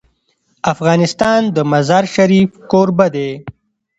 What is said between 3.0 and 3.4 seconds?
دی.